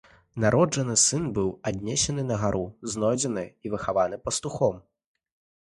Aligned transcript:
Народжаны 0.43 0.95
сын 1.01 1.27
быў 1.35 1.49
аднесены 1.73 2.25
на 2.31 2.39
гару, 2.45 2.63
знойдзены 2.95 3.45
і 3.67 3.77
выхаваны 3.77 4.23
пастухом. 4.25 4.85